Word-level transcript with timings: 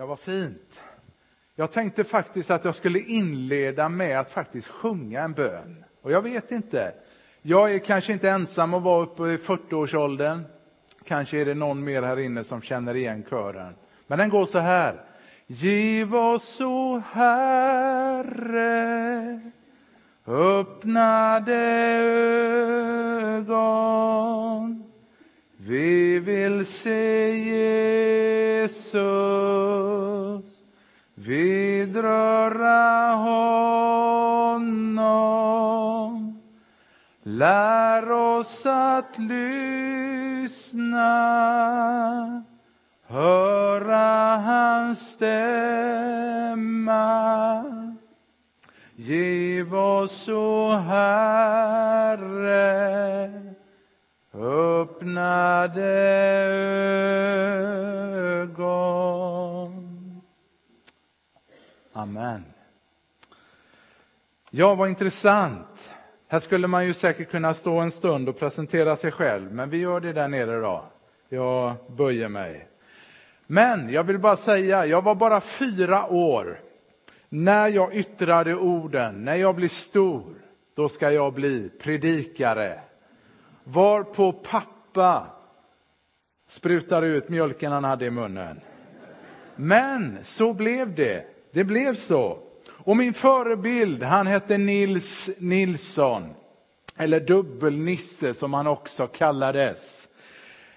Ja, 0.00 0.06
vad 0.06 0.18
fint. 0.18 0.80
Jag 1.54 1.70
tänkte 1.70 2.04
faktiskt 2.04 2.50
att 2.50 2.64
jag 2.64 2.74
skulle 2.74 2.98
inleda 2.98 3.88
med 3.88 4.20
att 4.20 4.30
faktiskt 4.30 4.68
sjunga 4.68 5.20
en 5.22 5.32
bön. 5.32 5.84
Och 6.02 6.12
jag 6.12 6.22
vet 6.22 6.50
inte, 6.50 6.94
jag 7.42 7.74
är 7.74 7.78
kanske 7.78 8.12
inte 8.12 8.30
ensam 8.30 8.74
att 8.74 8.82
vara 8.82 9.02
uppe 9.02 9.22
i 9.22 9.36
40-årsåldern. 9.36 10.42
Kanske 11.04 11.38
är 11.38 11.44
det 11.44 11.54
någon 11.54 11.84
mer 11.84 12.02
här 12.02 12.18
inne 12.18 12.44
som 12.44 12.62
känner 12.62 12.94
igen 12.94 13.24
kören. 13.30 13.74
Men 14.06 14.18
den 14.18 14.28
går 14.28 14.46
så 14.46 14.58
här. 14.58 15.04
Giv 15.46 16.16
oss, 16.16 16.60
o 16.60 17.02
Herre, 17.12 18.70
öppnade 20.26 21.56
ögon. 23.36 24.84
Vi 25.56 26.18
vill 26.18 26.66
se 26.66 27.30
Jesus 27.38 28.94
vidröra 31.26 33.14
honom. 33.14 34.80
Lär 37.22 38.10
oss 38.10 38.66
att 38.66 39.18
lyssna, 39.18 40.82
höra 43.06 44.36
hans 44.36 45.12
stämma. 45.12 46.40
Giv 48.96 49.74
oss, 49.74 50.28
o 50.28 50.72
Herre, 50.72 52.30
öppnade 54.34 56.09
Ja, 64.60 64.74
vad 64.74 64.88
intressant. 64.88 65.90
Här 66.28 66.40
skulle 66.40 66.66
man 66.66 66.86
ju 66.86 66.94
säkert 66.94 67.30
kunna 67.30 67.54
stå 67.54 67.78
en 67.78 67.90
stund 67.90 68.28
och 68.28 68.38
presentera 68.38 68.96
sig 68.96 69.12
själv, 69.12 69.54
men 69.54 69.70
vi 69.70 69.76
gör 69.76 70.00
det 70.00 70.12
där 70.12 70.28
nere 70.28 70.60
då. 70.60 70.84
Jag 71.28 71.74
böjer 71.88 72.28
mig. 72.28 72.68
Men 73.46 73.92
jag 73.92 74.04
vill 74.04 74.18
bara 74.18 74.36
säga, 74.36 74.86
jag 74.86 75.02
var 75.02 75.14
bara 75.14 75.40
fyra 75.40 76.06
år 76.06 76.60
när 77.28 77.68
jag 77.68 77.94
yttrade 77.94 78.54
orden, 78.54 79.24
när 79.24 79.34
jag 79.34 79.56
blir 79.56 79.68
stor, 79.68 80.34
då 80.76 80.88
ska 80.88 81.10
jag 81.10 81.34
bli 81.34 81.70
predikare. 81.82 82.80
Var 83.64 84.02
på 84.02 84.32
pappa 84.32 85.26
sprutar 86.48 87.02
ut 87.02 87.28
mjölken 87.28 87.72
han 87.72 87.84
hade 87.84 88.04
i 88.06 88.10
munnen. 88.10 88.60
Men 89.56 90.18
så 90.22 90.52
blev 90.52 90.94
det. 90.94 91.24
Det 91.52 91.64
blev 91.64 91.94
så. 91.94 92.49
Och 92.90 92.96
min 92.96 93.14
förebild, 93.14 94.02
han 94.02 94.26
hette 94.26 94.58
Nils 94.58 95.30
Nilsson, 95.38 96.34
eller 96.96 97.20
Dubbelnisse 97.20 98.34
som 98.34 98.54
han 98.54 98.66
också 98.66 99.06
kallades. 99.06 100.08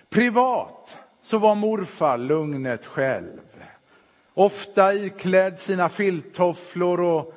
Privat 0.09 0.97
så 1.21 1.37
var 1.37 1.55
morfar 1.55 2.17
lugnet 2.17 2.85
själv. 2.85 3.39
Ofta 4.33 4.93
iklädd 4.93 5.59
sina 5.59 5.89
filttofflor 5.89 7.01
och 7.01 7.33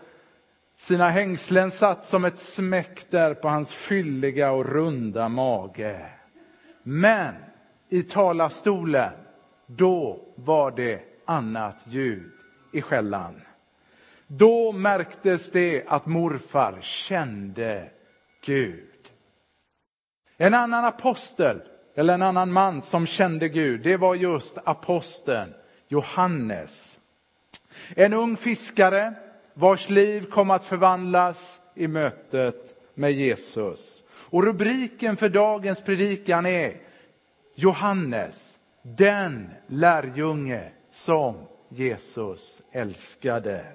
sina 0.76 1.10
hängslen 1.10 1.70
satt 1.70 2.04
som 2.04 2.24
ett 2.24 2.38
smäck 2.38 3.10
där 3.10 3.34
på 3.34 3.48
hans 3.48 3.72
fylliga 3.72 4.52
och 4.52 4.66
runda 4.66 5.28
mage. 5.28 6.06
Men 6.82 7.34
i 7.88 8.02
talarstolen, 8.02 9.12
då 9.66 10.20
var 10.34 10.70
det 10.70 11.00
annat 11.24 11.84
ljud 11.88 12.32
i 12.72 12.82
skällan. 12.82 13.45
Då 14.26 14.72
märktes 14.72 15.50
det 15.50 15.84
att 15.86 16.06
morfar 16.06 16.78
kände 16.80 17.90
Gud. 18.44 19.10
En 20.36 20.54
annan 20.54 20.84
apostel, 20.84 21.60
eller 21.94 22.14
en 22.14 22.22
annan 22.22 22.52
man 22.52 22.82
som 22.82 23.06
kände 23.06 23.48
Gud, 23.48 23.82
det 23.82 23.96
var 23.96 24.14
just 24.14 24.58
aposteln 24.64 25.54
Johannes. 25.88 26.98
En 27.88 28.12
ung 28.12 28.36
fiskare 28.36 29.14
vars 29.54 29.88
liv 29.88 30.30
kom 30.30 30.50
att 30.50 30.64
förvandlas 30.64 31.60
i 31.74 31.88
mötet 31.88 32.76
med 32.94 33.12
Jesus. 33.12 34.04
Och 34.12 34.44
rubriken 34.44 35.16
för 35.16 35.28
dagens 35.28 35.80
predikan 35.80 36.46
är 36.46 36.76
Johannes, 37.54 38.58
den 38.82 39.50
lärjunge 39.66 40.70
som 40.90 41.36
Jesus 41.68 42.62
älskade. 42.72 43.66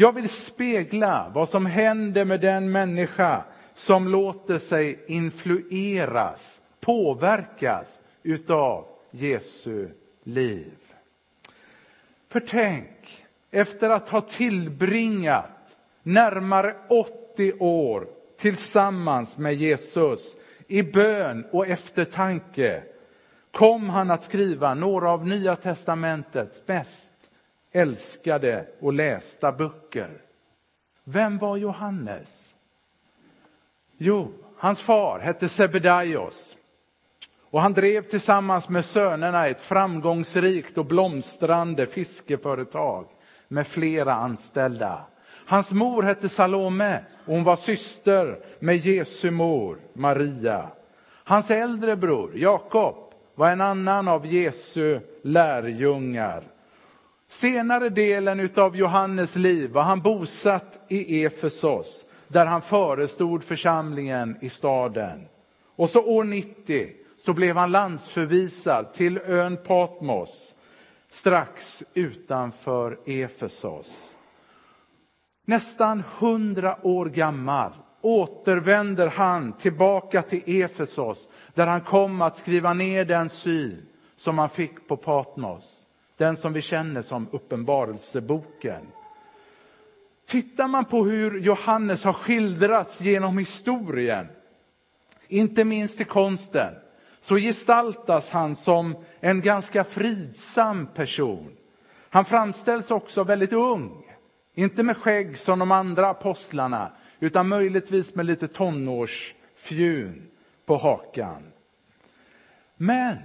Jag 0.00 0.12
vill 0.12 0.28
spegla 0.28 1.30
vad 1.34 1.48
som 1.48 1.66
händer 1.66 2.24
med 2.24 2.40
den 2.40 2.72
människa 2.72 3.44
som 3.74 4.08
låter 4.08 4.58
sig 4.58 5.04
influeras, 5.06 6.60
påverkas 6.80 8.00
utav 8.22 8.84
Jesu 9.10 9.88
liv. 10.24 10.72
För 12.28 12.40
tänk, 12.40 13.24
efter 13.50 13.90
att 13.90 14.08
ha 14.08 14.20
tillbringat 14.20 15.76
närmare 16.02 16.74
80 16.88 17.52
år 17.58 18.06
tillsammans 18.38 19.38
med 19.38 19.54
Jesus 19.54 20.36
i 20.68 20.82
bön 20.82 21.46
och 21.52 21.66
eftertanke 21.66 22.82
kom 23.50 23.88
han 23.88 24.10
att 24.10 24.22
skriva 24.22 24.74
några 24.74 25.10
av 25.10 25.26
Nya 25.26 25.56
testamentets 25.56 26.62
mest 26.66 27.12
älskade 27.72 28.66
och 28.80 28.92
lästa 28.92 29.52
böcker. 29.52 30.22
Vem 31.04 31.38
var 31.38 31.56
Johannes? 31.56 32.54
Jo, 33.96 34.32
hans 34.56 34.80
far 34.80 35.18
hette 35.18 35.48
Sebedaios 35.48 36.56
och 37.50 37.62
han 37.62 37.72
drev 37.72 38.02
tillsammans 38.02 38.68
med 38.68 38.84
sönerna 38.84 39.46
ett 39.46 39.60
framgångsrikt 39.60 40.78
och 40.78 40.84
blomstrande 40.84 41.86
fiskeföretag 41.86 43.06
med 43.48 43.66
flera 43.66 44.14
anställda. 44.14 45.00
Hans 45.46 45.72
mor 45.72 46.02
hette 46.02 46.28
Salome 46.28 47.04
och 47.26 47.34
hon 47.34 47.44
var 47.44 47.56
syster 47.56 48.38
med 48.58 48.76
Jesu 48.76 49.30
mor 49.30 49.78
Maria. 49.92 50.68
Hans 51.24 51.50
äldre 51.50 51.96
bror 51.96 52.32
Jakob 52.34 52.94
var 53.34 53.50
en 53.50 53.60
annan 53.60 54.08
av 54.08 54.26
Jesu 54.26 55.00
lärjungar. 55.22 56.42
Senare 57.28 57.88
delen 57.88 58.48
av 58.56 58.76
Johannes 58.76 59.36
liv 59.36 59.70
var 59.70 59.82
han 59.82 60.00
bosatt 60.00 60.84
i 60.88 61.24
Efesos 61.24 62.06
där 62.28 62.46
han 62.46 62.62
förestod 62.62 63.44
församlingen 63.44 64.36
i 64.40 64.48
staden. 64.48 65.28
Och 65.76 65.90
så 65.90 66.04
år 66.04 66.24
90 66.24 66.90
så 67.18 67.32
blev 67.32 67.56
han 67.56 67.72
landsförvisad 67.72 68.92
till 68.92 69.18
ön 69.18 69.58
Patmos 69.66 70.54
strax 71.10 71.84
utanför 71.94 72.98
Efesos. 73.06 74.16
Nästan 75.44 76.02
hundra 76.18 76.86
år 76.86 77.06
gammal 77.06 77.72
återvänder 78.00 79.06
han 79.06 79.52
tillbaka 79.52 80.22
till 80.22 80.62
Efesos 80.62 81.28
där 81.54 81.66
han 81.66 81.80
kom 81.80 82.22
att 82.22 82.36
skriva 82.36 82.74
ner 82.74 83.04
den 83.04 83.28
syn 83.28 83.86
som 84.16 84.38
han 84.38 84.50
fick 84.50 84.88
på 84.88 84.96
Patmos. 84.96 85.87
Den 86.18 86.36
som 86.36 86.52
vi 86.52 86.62
känner 86.62 87.02
som 87.02 87.28
Uppenbarelseboken. 87.32 88.86
Tittar 90.26 90.68
man 90.68 90.84
på 90.84 91.04
hur 91.04 91.40
Johannes 91.40 92.04
har 92.04 92.12
skildrats 92.12 93.00
genom 93.00 93.38
historien, 93.38 94.26
inte 95.28 95.64
minst 95.64 96.00
i 96.00 96.04
konsten, 96.04 96.74
så 97.20 97.36
gestaltas 97.36 98.30
han 98.30 98.54
som 98.54 98.96
en 99.20 99.40
ganska 99.40 99.84
fridsam 99.84 100.86
person. 100.86 101.56
Han 102.10 102.24
framställs 102.24 102.90
också 102.90 103.24
väldigt 103.24 103.52
ung, 103.52 104.04
inte 104.54 104.82
med 104.82 104.96
skägg 104.96 105.38
som 105.38 105.58
de 105.58 105.72
andra 105.72 106.08
apostlarna, 106.08 106.92
utan 107.20 107.48
möjligtvis 107.48 108.14
med 108.14 108.26
lite 108.26 108.48
tonårsfjun 108.48 110.30
på 110.66 110.76
hakan. 110.76 111.42
Men 112.76 113.16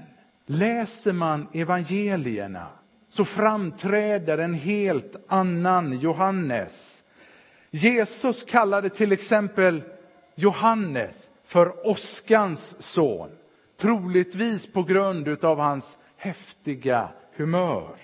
läser 0.46 1.13
man 1.13 1.48
evangelierna 1.54 2.68
så 3.13 3.25
framträder 3.25 4.38
en 4.38 4.54
helt 4.54 5.15
annan 5.27 6.00
Johannes. 6.00 7.04
Jesus 7.71 8.44
kallade 8.44 8.89
till 8.89 9.12
exempel 9.12 9.83
Johannes 10.36 11.30
för 11.45 11.88
åskans 11.88 12.83
son, 12.83 13.30
troligtvis 13.77 14.74
på 14.74 14.83
grund 14.83 15.45
av 15.45 15.60
hans 15.60 15.98
häftiga 16.18 17.10
humör. 17.36 17.95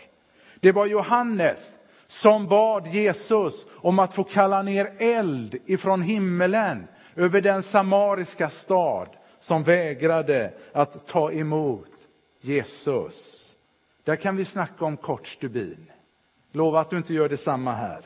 Det 0.59 0.71
var 0.71 0.85
Johannes 0.85 1.75
som 2.07 2.47
bad 2.47 2.87
Jesus 2.87 3.65
om 3.71 3.99
att 3.99 4.13
få 4.13 4.23
kalla 4.23 4.61
ner 4.61 4.93
eld 4.97 5.55
ifrån 5.65 6.01
himmelen 6.01 6.87
över 7.15 7.41
den 7.41 7.63
samariska 7.63 8.49
stad 8.49 9.09
som 9.39 9.63
vägrade 9.63 10.53
att 10.73 11.07
ta 11.07 11.31
emot 11.31 11.91
Jesus. 12.41 13.48
Där 14.09 14.15
kan 14.15 14.35
vi 14.35 14.45
snacka 14.45 14.85
om 14.85 14.97
kort 14.97 15.27
stubin. 15.27 15.91
Lova 16.51 16.79
att 16.79 16.89
du 16.89 16.97
inte 16.97 17.13
gör 17.13 17.29
detsamma 17.29 17.73
här. 17.73 18.01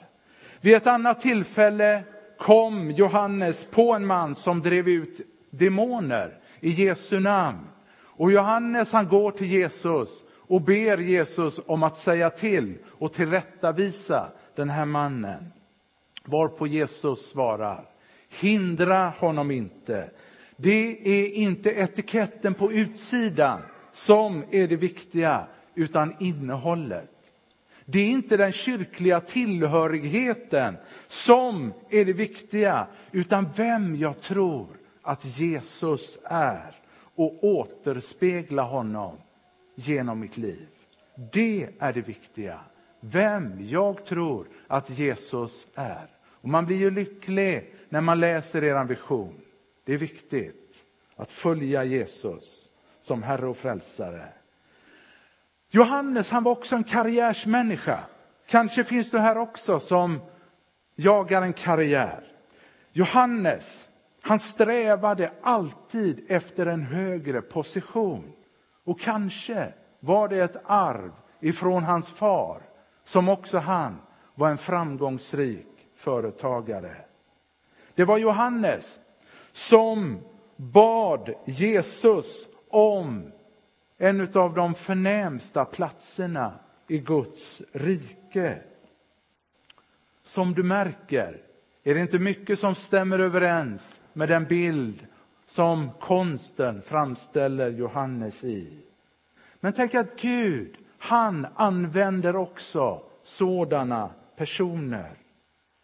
Vid 0.61 0.75
ett 0.75 0.87
annat 0.87 1.19
tillfälle 1.19 2.03
kom 2.39 2.91
Johannes 2.91 3.67
på 3.71 3.93
en 3.93 4.05
man 4.05 4.35
som 4.35 4.61
drev 4.61 4.89
ut 4.89 5.21
demoner 5.49 6.39
i 6.59 6.69
Jesu 6.69 7.19
namn. 7.19 7.67
Och 7.95 8.31
Johannes 8.31 8.91
han 8.91 9.07
går 9.07 9.31
till 9.31 9.47
Jesus 9.47 10.23
och 10.31 10.61
ber 10.61 10.97
Jesus 10.97 11.59
om 11.65 11.83
att 11.83 11.97
säga 11.97 12.29
till 12.29 12.77
och 12.85 13.13
tillrättavisa 13.13 14.31
den 14.55 14.69
här 14.69 14.85
mannen. 14.85 15.53
Varpå 16.25 16.67
Jesus 16.67 17.29
svarar, 17.29 17.89
hindra 18.29 19.09
honom 19.19 19.51
inte. 19.51 20.09
Det 20.57 20.97
är 21.23 21.33
inte 21.33 21.69
etiketten 21.69 22.53
på 22.53 22.71
utsidan 22.71 23.61
som 23.91 24.43
är 24.51 24.67
det 24.67 24.75
viktiga, 24.75 25.47
utan 25.75 26.15
innehållet. 26.19 27.09
Det 27.85 27.99
är 27.99 28.07
inte 28.07 28.37
den 28.37 28.51
kyrkliga 28.51 29.19
tillhörigheten 29.19 30.77
som 31.07 31.73
är 31.89 32.05
det 32.05 32.13
viktiga, 32.13 32.87
utan 33.11 33.49
vem 33.55 33.95
jag 33.95 34.21
tror 34.21 34.67
att 35.01 35.39
Jesus 35.39 36.19
är 36.23 36.75
och 37.15 37.43
återspegla 37.43 38.63
honom 38.63 39.17
genom 39.75 40.19
mitt 40.19 40.37
liv. 40.37 40.67
Det 41.31 41.69
är 41.79 41.93
det 41.93 42.01
viktiga. 42.01 42.59
Vem 42.99 43.67
jag 43.67 44.05
tror 44.05 44.47
att 44.67 44.89
Jesus 44.89 45.67
är. 45.75 46.07
Och 46.25 46.49
man 46.49 46.65
blir 46.65 46.77
ju 46.77 46.91
lycklig 46.91 47.73
när 47.89 48.01
man 48.01 48.19
läser 48.19 48.63
er 48.63 48.83
vision. 48.83 49.41
Det 49.85 49.93
är 49.93 49.97
viktigt 49.97 50.85
att 51.15 51.31
följa 51.31 51.83
Jesus 51.83 52.69
som 52.99 53.23
Herre 53.23 53.47
och 53.47 53.57
Frälsare. 53.57 54.27
Johannes 55.75 56.31
han 56.31 56.43
var 56.43 56.51
också 56.51 56.75
en 56.75 56.83
karriärsmänniska. 56.83 57.99
Kanske 58.47 58.83
finns 58.83 59.11
du 59.11 59.19
här 59.19 59.37
också 59.37 59.79
som 59.79 60.21
jagar 60.95 61.41
en 61.41 61.53
karriär. 61.53 62.23
Johannes, 62.91 63.89
han 64.21 64.39
strävade 64.39 65.31
alltid 65.41 66.25
efter 66.29 66.65
en 66.65 66.81
högre 66.81 67.41
position. 67.41 68.31
Och 68.83 68.99
kanske 68.99 69.73
var 69.99 70.27
det 70.27 70.39
ett 70.39 70.61
arv 70.65 71.11
ifrån 71.39 71.83
hans 71.83 72.09
far, 72.09 72.61
som 73.03 73.29
också 73.29 73.57
han 73.57 74.01
var 74.35 74.49
en 74.49 74.57
framgångsrik 74.57 75.87
företagare. 75.95 76.95
Det 77.95 78.03
var 78.03 78.17
Johannes 78.17 78.99
som 79.51 80.19
bad 80.55 81.33
Jesus 81.45 82.47
om 82.69 83.31
en 84.03 84.27
av 84.33 84.53
de 84.53 84.75
förnämsta 84.75 85.65
platserna 85.65 86.53
i 86.87 86.97
Guds 86.97 87.61
rike. 87.71 88.57
Som 90.23 90.53
du 90.53 90.63
märker 90.63 91.41
är 91.83 91.93
det 91.93 91.99
inte 91.99 92.19
mycket 92.19 92.59
som 92.59 92.75
stämmer 92.75 93.19
överens 93.19 94.01
med 94.13 94.29
den 94.29 94.45
bild 94.45 95.07
som 95.45 95.91
konsten 95.99 96.81
framställer 96.81 97.69
Johannes 97.69 98.43
i. 98.43 98.67
Men 99.59 99.73
tänk 99.73 99.95
att 99.95 100.21
Gud, 100.21 100.77
han 100.97 101.47
använder 101.55 102.35
också 102.35 103.01
sådana 103.23 104.09
personer. 104.35 105.11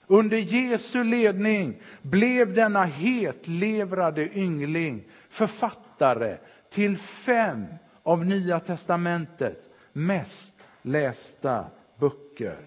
Under 0.08 0.38
Jesu 0.38 1.04
ledning 1.04 1.82
blev 2.02 2.54
denna 2.54 2.84
hetlevrade 2.84 4.38
yngling 4.38 5.04
författare 5.30 6.38
till 6.70 6.98
fem 6.98 7.66
av 8.10 8.26
Nya 8.26 8.60
testamentets 8.60 9.70
mest 9.94 10.68
lästa 10.82 11.66
böcker. 12.00 12.58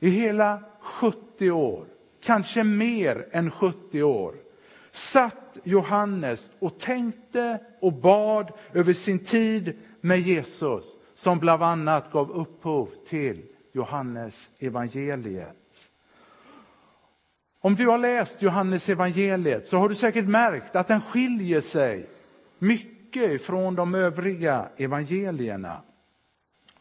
I 0.00 0.10
hela 0.10 0.62
70 0.80 1.50
år, 1.50 1.86
kanske 2.20 2.64
mer 2.64 3.28
än 3.30 3.50
70 3.50 4.02
år, 4.02 4.34
satt 4.90 5.58
Johannes 5.64 6.52
och 6.58 6.78
tänkte 6.78 7.58
och 7.80 7.92
bad 7.92 8.52
över 8.72 8.92
sin 8.92 9.18
tid 9.18 9.78
med 10.00 10.20
Jesus 10.20 10.96
som 11.14 11.38
bland 11.38 11.62
annat 11.62 12.12
gav 12.12 12.30
upphov 12.30 12.88
till 13.06 13.42
Johannes 13.72 14.50
evangeliet. 14.58 15.90
Om 17.60 17.74
du 17.74 17.86
har 17.86 17.98
läst 17.98 18.42
Johannes 18.42 18.88
evangeliet 18.88 19.66
så 19.66 19.76
har 19.76 19.88
du 19.88 19.94
säkert 19.94 20.28
märkt 20.28 20.76
att 20.76 20.88
den 20.88 21.00
skiljer 21.00 21.60
sig 21.60 22.08
mycket 22.58 22.99
från 23.40 23.74
de 23.74 23.94
övriga 23.94 24.68
evangelierna. 24.76 25.82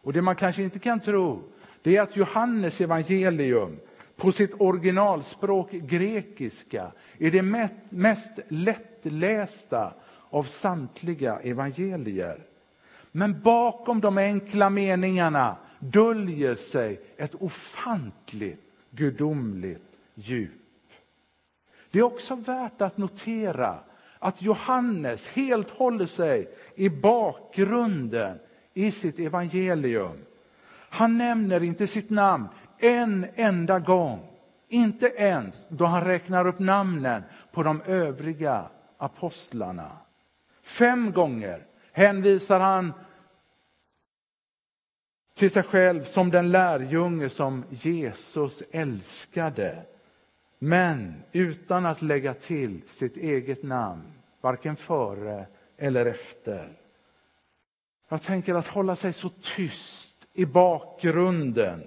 Och 0.01 0.13
det 0.13 0.21
man 0.21 0.35
kanske 0.35 0.63
inte 0.63 0.79
kan 0.79 0.99
tro, 0.99 1.43
det 1.81 1.95
är 1.97 2.01
att 2.01 2.15
Johannes 2.15 2.81
evangelium 2.81 3.79
på 4.15 4.31
sitt 4.31 4.61
originalspråk 4.61 5.71
grekiska 5.71 6.91
är 7.17 7.31
det 7.31 7.71
mest 7.89 8.31
lättlästa 8.47 9.93
av 10.29 10.43
samtliga 10.43 11.39
evangelier. 11.39 12.45
Men 13.11 13.41
bakom 13.41 14.01
de 14.01 14.17
enkla 14.17 14.69
meningarna 14.69 15.55
döljer 15.79 16.55
sig 16.55 17.01
ett 17.17 17.35
ofantligt 17.35 18.61
gudomligt 18.91 19.97
djup. 20.15 20.51
Det 21.91 21.99
är 21.99 22.03
också 22.03 22.35
värt 22.35 22.81
att 22.81 22.97
notera 22.97 23.79
att 24.19 24.41
Johannes 24.41 25.29
helt 25.29 25.69
håller 25.69 26.05
sig 26.05 26.49
i 26.75 26.89
bakgrunden 26.89 28.39
i 28.73 28.91
sitt 28.91 29.19
evangelium. 29.19 30.25
Han 30.89 31.17
nämner 31.17 31.63
inte 31.63 31.87
sitt 31.87 32.09
namn 32.09 32.47
en 32.77 33.27
enda 33.35 33.79
gång. 33.79 34.25
Inte 34.67 35.07
ens 35.07 35.67
då 35.69 35.85
han 35.85 36.03
räknar 36.03 36.47
upp 36.47 36.59
namnen 36.59 37.23
på 37.51 37.63
de 37.63 37.81
övriga 37.81 38.69
apostlarna. 38.97 39.97
Fem 40.61 41.11
gånger 41.11 41.65
hänvisar 41.91 42.59
han 42.59 42.93
till 45.35 45.51
sig 45.51 45.63
själv 45.63 46.03
som 46.03 46.31
den 46.31 46.51
lärjunge 46.51 47.29
som 47.29 47.63
Jesus 47.69 48.63
älskade. 48.71 49.85
Men 50.59 51.23
utan 51.31 51.85
att 51.85 52.01
lägga 52.01 52.33
till 52.33 52.81
sitt 52.87 53.17
eget 53.17 53.63
namn, 53.63 54.13
varken 54.41 54.75
före 54.75 55.45
eller 55.77 56.05
efter. 56.05 56.77
Jag 58.09 58.21
tänker 58.21 58.55
att 58.55 58.67
hålla 58.67 58.95
sig 58.95 59.13
så 59.13 59.29
tyst 59.29 60.27
i 60.33 60.45
bakgrunden. 60.45 61.83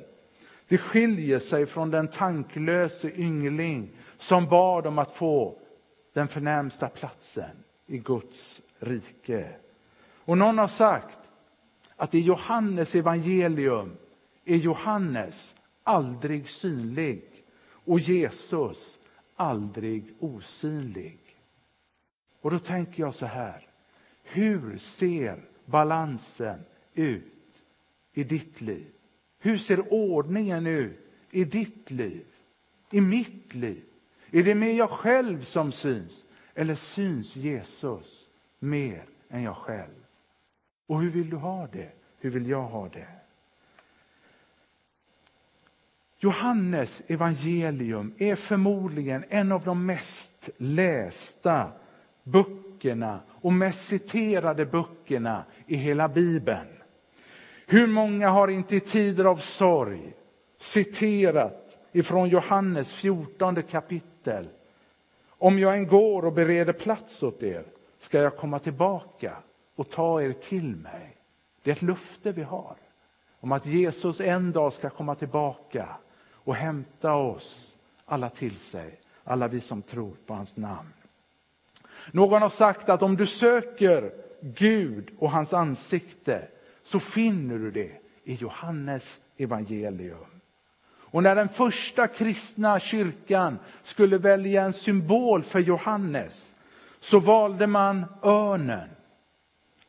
Det 0.69 0.79
skiljer 0.79 1.39
sig 1.39 1.67
från 1.67 1.91
den 1.91 2.09
tanklöse 2.09 3.11
yngling 3.11 3.91
som 4.19 4.47
bad 4.47 4.87
om 4.87 4.99
att 4.99 5.11
få 5.11 5.59
den 6.13 6.29
förnämsta 6.29 6.89
platsen 6.89 7.65
i 7.87 7.99
Guds 7.99 8.63
rike. 8.79 9.49
Och 10.25 10.39
någon 10.39 10.59
har 10.59 10.69
sagt 10.69 11.19
att 11.97 12.15
i 12.15 12.21
Johannes 12.21 12.95
evangelium 12.95 13.97
är 14.45 14.57
Johannes 14.57 15.55
aldrig 15.83 16.49
synlig 16.49 17.32
och 17.85 18.01
Jesus 18.01 18.99
aldrig 19.37 20.15
osynlig. 20.19 21.19
Och 22.41 22.51
då 22.51 22.59
tänker 22.59 23.03
jag 23.03 23.15
så 23.15 23.27
här, 23.27 23.69
hur 24.23 24.79
ser 24.79 25.45
balansen 25.65 26.61
ut 26.95 27.65
i 28.13 28.25
ditt 28.25 28.61
liv? 28.61 28.87
Hur 29.39 29.59
ser 29.59 29.93
ordningen 29.93 30.67
ut 30.67 31.01
i 31.31 31.45
ditt 31.45 31.91
liv? 31.91 32.27
I 32.91 33.01
mitt 33.01 33.55
liv? 33.55 33.85
Är 34.31 34.43
det 34.43 34.55
mer 34.55 34.73
jag 34.73 34.91
själv 34.91 35.43
som 35.43 35.73
syns? 35.73 36.27
Eller 36.55 36.75
syns 36.75 37.37
Jesus 37.37 38.31
mer 38.59 39.05
än 39.29 39.43
jag 39.43 39.57
själv? 39.57 40.05
Och 40.87 41.01
hur 41.01 41.11
vill 41.11 41.31
du 41.31 41.37
ha 41.37 41.67
det? 41.67 41.93
Hur 42.19 42.31
vill 42.31 42.49
jag 42.49 42.63
ha 42.63 42.89
det? 42.89 43.22
Johannes 46.25 47.03
evangelium 47.07 48.15
är 48.19 48.37
förmodligen 48.37 49.25
en 49.29 49.53
av 49.53 49.65
de 49.65 49.87
mest 49.87 50.51
lästa 50.57 51.73
böckerna 52.23 53.21
och 53.29 53.53
mest 53.53 53.89
citerade 53.89 54.67
böckerna 54.67 55.45
i 55.67 55.77
hela 55.77 56.09
Bibeln. 56.09 56.69
Hur 57.67 57.87
många 57.87 58.31
har 58.31 58.49
inte 58.49 58.77
i 58.77 58.81
tider 58.81 59.25
av 59.25 59.37
sorg 59.37 60.13
citerat 60.59 61.79
ifrån 61.93 62.29
Johannes 62.29 62.93
14 62.93 63.63
kapitel. 63.63 64.49
Om 65.29 65.59
jag 65.59 65.77
än 65.77 65.87
går 65.87 66.25
och 66.25 66.33
bereder 66.33 66.73
plats 66.73 67.23
åt 67.23 67.43
er 67.43 67.65
ska 67.99 68.19
jag 68.19 68.37
komma 68.37 68.59
tillbaka 68.59 69.37
och 69.77 69.91
ta 69.91 70.23
er 70.23 70.33
till 70.33 70.77
mig. 70.77 71.17
Det 71.63 71.71
är 71.71 71.75
ett 71.75 71.83
löfte 71.83 72.33
vi 72.33 72.43
har 72.43 72.77
om 73.41 73.53
att 73.53 73.67
Jesus 73.67 74.21
en 74.21 74.53
dag 74.53 74.73
ska 74.73 74.91
komma 74.91 75.15
tillbaka 75.15 75.89
och 76.45 76.55
hämta 76.55 77.13
oss 77.13 77.77
alla 78.05 78.31
till 78.31 78.57
sig, 78.57 79.01
alla 79.25 79.49
vi 79.49 79.61
som 79.61 79.83
tror 79.83 80.17
på 80.27 80.35
hans 80.35 80.57
namn. 80.57 80.93
Någon 82.11 82.43
har 82.43 82.51
sagt 82.51 82.89
att 82.89 83.03
om 83.03 83.17
du 83.17 83.27
söker 83.27 84.13
Gud 84.41 85.11
och 85.19 85.31
hans 85.31 85.53
ansikte, 85.53 86.49
så 86.83 87.01
finner 87.01 87.59
du 87.59 87.71
det 87.71 87.93
i 88.25 88.35
Johannes 88.35 89.21
evangelium. 89.37 90.27
Och 91.13 91.23
när 91.23 91.35
den 91.35 91.49
första 91.49 92.07
kristna 92.07 92.81
kyrkan 92.81 93.59
skulle 93.83 94.19
välja 94.19 94.63
en 94.63 94.73
symbol 94.73 95.43
för 95.43 95.59
Johannes 95.59 96.57
så 97.01 97.19
valde 97.19 97.67
man 97.67 98.05
örnen. 98.23 98.89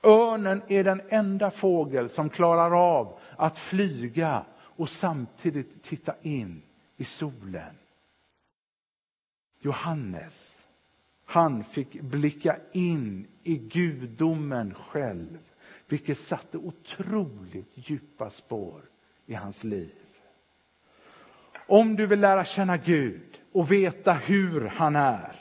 Örnen 0.04 0.62
är 0.68 0.84
den 0.84 1.02
enda 1.10 1.52
fågel 1.52 2.10
som 2.10 2.30
klarar 2.30 2.96
av 2.96 3.20
att 3.38 3.58
flyga 3.58 4.46
och 4.76 4.90
samtidigt 4.90 5.84
titta 5.84 6.16
in 6.22 6.62
i 6.96 7.04
solen. 7.04 7.76
Johannes, 9.60 10.68
han 11.26 11.64
fick 11.64 12.02
blicka 12.02 12.58
in 12.72 13.28
i 13.44 13.56
gudomen 13.58 14.74
själv, 14.74 15.38
vilket 15.88 16.18
satte 16.18 16.58
otroligt 16.58 17.72
djupa 17.74 18.30
spår 18.30 18.82
i 19.26 19.34
hans 19.34 19.64
liv. 19.64 19.96
Om 21.68 21.96
du 21.96 22.08
vill 22.08 22.20
lära 22.20 22.46
känna 22.46 22.78
Gud 22.78 23.40
och 23.52 23.72
veta 23.72 24.14
hur 24.14 24.62
han 24.62 24.96
är, 24.96 25.36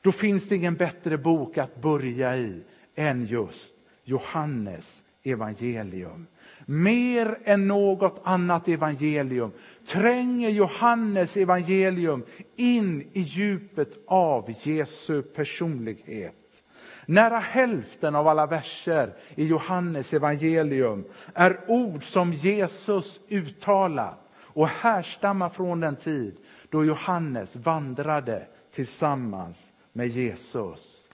då 0.00 0.12
finns 0.12 0.48
det 0.48 0.56
ingen 0.56 0.74
bättre 0.74 1.18
bok 1.18 1.58
att 1.58 1.80
börja 1.80 2.36
i 2.36 2.62
än 2.94 3.26
just 3.26 3.78
Johannes 4.04 5.02
evangelium. 5.22 6.26
Mer 6.70 7.38
än 7.44 7.68
något 7.68 8.20
annat 8.24 8.68
evangelium 8.68 9.52
tränger 9.86 10.48
Johannes 10.48 11.36
evangelium 11.36 12.24
in 12.56 13.00
i 13.12 13.20
djupet 13.20 14.04
av 14.06 14.54
Jesu 14.62 15.22
personlighet. 15.22 16.64
Nära 17.06 17.38
hälften 17.38 18.14
av 18.14 18.28
alla 18.28 18.46
verser 18.46 19.14
i 19.34 19.46
Johannes 19.46 20.12
evangelium 20.12 21.04
är 21.34 21.60
ord 21.68 22.04
som 22.04 22.32
Jesus 22.32 23.20
uttalat 23.28 24.30
och 24.40 24.68
härstammar 24.68 25.48
från 25.48 25.80
den 25.80 25.96
tid 25.96 26.36
då 26.68 26.84
Johannes 26.84 27.56
vandrade 27.56 28.46
tillsammans 28.74 29.72
med 29.92 30.08
Jesus. 30.08 31.08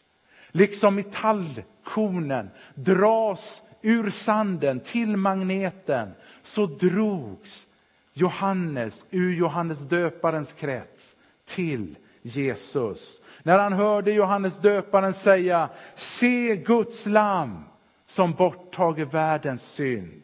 Liksom 0.49 0.95
metallkornen 0.95 2.51
dras 2.75 3.63
ur 3.85 4.11
sanden 4.11 4.81
till 4.81 5.17
magneten 5.17 6.11
så 6.43 6.67
drogs 6.67 7.67
Johannes 8.13 9.05
ur 9.11 9.35
Johannes 9.35 9.79
döparens 9.79 10.53
krets 10.53 11.17
till 11.45 11.97
Jesus. 12.23 13.21
När 13.43 13.59
han 13.59 13.73
hörde 13.73 14.13
Johannes 14.13 14.59
döparen 14.59 15.15
säga, 15.15 15.69
se 15.95 16.57
Guds 16.57 17.07
lam 17.07 17.65
som 18.07 18.33
borttager 18.33 19.05
världens 19.05 19.63
synd. 19.63 20.23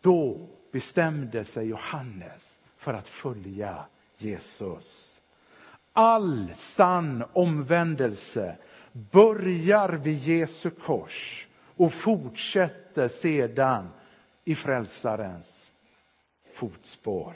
Då 0.00 0.48
bestämde 0.72 1.44
sig 1.44 1.66
Johannes 1.66 2.60
för 2.76 2.94
att 2.94 3.08
följa 3.08 3.84
Jesus. 4.18 5.20
All 5.92 6.52
sann 6.56 7.24
omvändelse 7.32 8.56
börjar 8.92 9.88
vid 9.88 10.18
Jesu 10.18 10.70
kors 10.70 11.43
och 11.76 11.92
fortsätter 11.92 13.08
sedan 13.08 13.88
i 14.44 14.54
frälsarens 14.54 15.72
fotspår. 16.52 17.34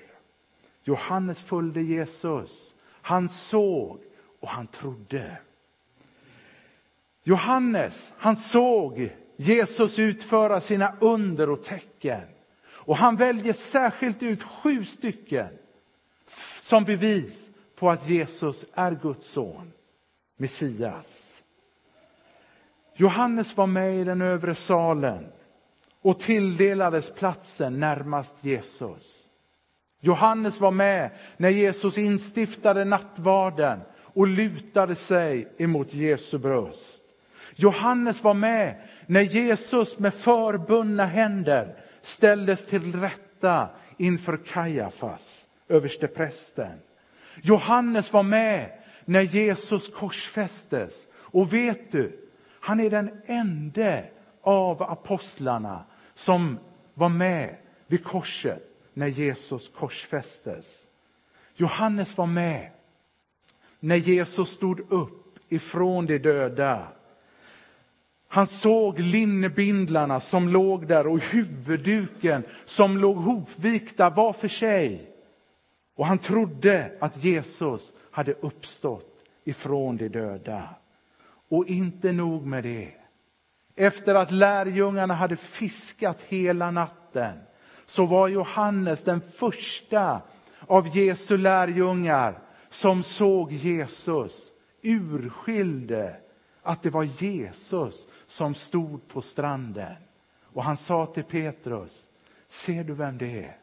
Johannes 0.84 1.40
följde 1.40 1.82
Jesus. 1.82 2.74
Han 2.84 3.28
såg 3.28 4.00
och 4.40 4.48
han 4.48 4.66
trodde. 4.66 5.36
Johannes, 7.22 8.12
han 8.16 8.36
såg 8.36 9.10
Jesus 9.36 9.98
utföra 9.98 10.60
sina 10.60 10.96
under 11.00 11.50
och 11.50 11.62
tecken. 11.62 12.28
Och 12.68 12.96
han 12.96 13.16
väljer 13.16 13.52
särskilt 13.52 14.22
ut 14.22 14.42
sju 14.42 14.84
stycken 14.84 15.58
som 16.58 16.84
bevis 16.84 17.50
på 17.74 17.90
att 17.90 18.08
Jesus 18.08 18.64
är 18.74 18.92
Guds 19.02 19.26
son, 19.26 19.72
Messias. 20.36 21.27
Johannes 23.00 23.56
var 23.56 23.66
med 23.66 24.00
i 24.00 24.04
den 24.04 24.22
övre 24.22 24.54
salen 24.54 25.26
och 26.02 26.20
tilldelades 26.20 27.10
platsen 27.10 27.80
närmast 27.80 28.34
Jesus. 28.40 29.28
Johannes 30.00 30.60
var 30.60 30.70
med 30.70 31.10
när 31.36 31.48
Jesus 31.48 31.98
instiftade 31.98 32.84
nattvarden 32.84 33.80
och 33.98 34.26
lutade 34.26 34.94
sig 34.94 35.48
emot 35.58 35.94
Jesu 35.94 36.38
bröst. 36.38 37.04
Johannes 37.54 38.22
var 38.22 38.34
med 38.34 38.76
när 39.06 39.22
Jesus 39.22 39.98
med 39.98 40.14
förbundna 40.14 41.06
händer 41.06 41.76
ställdes 42.02 42.66
till 42.66 43.00
rätta 43.00 43.68
inför 43.96 44.36
Kajafas, 44.36 45.48
översteprästen. 45.68 46.78
Johannes 47.42 48.12
var 48.12 48.22
med 48.22 48.70
när 49.04 49.20
Jesus 49.20 49.88
korsfästes. 49.94 51.06
Och 51.14 51.52
vet 51.52 51.92
du, 51.92 52.27
han 52.60 52.80
är 52.80 52.90
den 52.90 53.10
enda 53.26 54.02
av 54.42 54.82
apostlarna 54.82 55.84
som 56.14 56.58
var 56.94 57.08
med 57.08 57.56
vid 57.86 58.04
korset 58.04 58.62
när 58.94 59.06
Jesus 59.06 59.68
korsfästes. 59.68 60.86
Johannes 61.54 62.16
var 62.16 62.26
med 62.26 62.70
när 63.80 63.96
Jesus 63.96 64.50
stod 64.50 64.92
upp 64.92 65.38
ifrån 65.48 66.06
de 66.06 66.18
döda 66.18 66.86
han 68.28 68.46
såg 68.46 68.98
linnebindlarna 69.00 70.20
som 70.20 70.48
låg 70.48 70.86
där 70.86 71.06
och 71.06 71.18
huvudduken 71.18 72.42
som 72.66 72.98
låg 72.98 73.16
hopvikta 73.16 74.10
var 74.10 74.32
för 74.32 74.48
sig. 74.48 75.10
Och 75.94 76.06
han 76.06 76.18
trodde 76.18 76.92
att 77.00 77.24
Jesus 77.24 77.94
hade 78.10 78.32
uppstått 78.32 79.24
ifrån 79.44 79.96
de 79.96 80.08
döda. 80.08 80.68
Och 81.48 81.66
inte 81.66 82.12
nog 82.12 82.46
med 82.46 82.64
det. 82.64 82.92
Efter 83.76 84.14
att 84.14 84.30
lärjungarna 84.30 85.14
hade 85.14 85.36
fiskat 85.36 86.20
hela 86.20 86.70
natten 86.70 87.38
så 87.86 88.06
var 88.06 88.28
Johannes 88.28 89.04
den 89.04 89.20
första 89.20 90.22
av 90.66 90.96
Jesu 90.96 91.36
lärjungar 91.36 92.42
som 92.68 93.02
såg 93.02 93.52
Jesus, 93.52 94.52
urskilde 94.82 96.16
att 96.62 96.82
det 96.82 96.90
var 96.90 97.02
Jesus 97.02 98.08
som 98.26 98.54
stod 98.54 99.08
på 99.08 99.22
stranden. 99.22 99.94
Och 100.42 100.64
han 100.64 100.76
sa 100.76 101.06
till 101.06 101.24
Petrus, 101.24 102.08
ser 102.48 102.84
du 102.84 102.94
vem 102.94 103.18
det 103.18 103.44
är? 103.44 103.58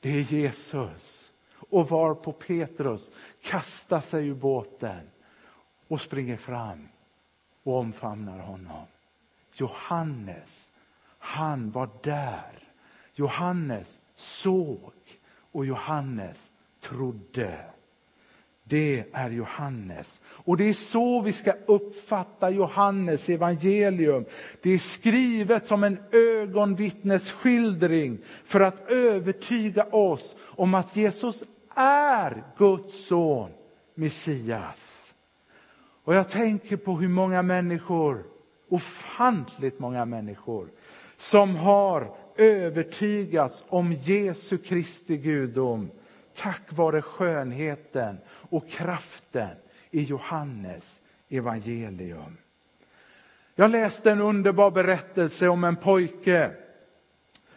Det 0.00 0.08
är 0.08 0.22
Jesus. 0.22 1.32
Och 1.68 1.88
var 1.88 2.14
på 2.14 2.32
Petrus 2.32 3.12
kastar 3.42 4.00
sig 4.00 4.26
ur 4.26 4.34
båten 4.34 5.10
och 5.88 6.00
springer 6.00 6.36
fram 6.36 6.88
och 7.66 7.78
omfamnar 7.78 8.38
honom. 8.38 8.86
Johannes, 9.54 10.72
han 11.18 11.70
var 11.70 11.88
där. 12.02 12.58
Johannes 13.14 14.00
såg 14.14 14.92
och 15.52 15.66
Johannes 15.66 16.52
trodde. 16.80 17.58
Det 18.64 19.04
är 19.12 19.30
Johannes. 19.30 20.20
Och 20.26 20.56
det 20.56 20.68
är 20.68 20.74
så 20.74 21.20
vi 21.20 21.32
ska 21.32 21.52
uppfatta 21.66 22.50
Johannes 22.50 23.28
evangelium. 23.28 24.24
Det 24.62 24.70
är 24.70 24.78
skrivet 24.78 25.66
som 25.66 25.84
en 25.84 25.98
ögonvittnesskildring 26.12 28.18
för 28.44 28.60
att 28.60 28.90
övertyga 28.90 29.84
oss 29.84 30.36
om 30.40 30.74
att 30.74 30.96
Jesus 30.96 31.44
är 31.74 32.44
Guds 32.56 33.06
son, 33.06 33.50
Messias. 33.94 34.95
Och 36.06 36.14
jag 36.14 36.28
tänker 36.28 36.76
på 36.76 36.92
hur 36.96 37.08
många 37.08 37.42
människor, 37.42 38.24
ofantligt 38.68 39.78
många 39.78 40.04
människor, 40.04 40.68
som 41.16 41.56
har 41.56 42.14
övertygats 42.36 43.64
om 43.68 43.92
Jesu 43.92 44.58
Kristi 44.58 45.16
gudom 45.16 45.90
tack 46.34 46.62
vare 46.72 47.02
skönheten 47.02 48.18
och 48.28 48.68
kraften 48.68 49.56
i 49.90 50.02
Johannes 50.02 51.02
evangelium. 51.28 52.36
Jag 53.54 53.70
läste 53.70 54.10
en 54.10 54.20
underbar 54.20 54.70
berättelse 54.70 55.48
om 55.48 55.64
en 55.64 55.76
pojke 55.76 56.50